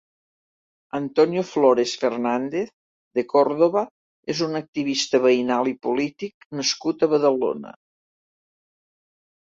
[1.01, 2.71] Antonio Flores Fernández
[3.19, 3.83] de Córdoba
[4.35, 7.79] és un activista veïnal i polític nascut a Badalona.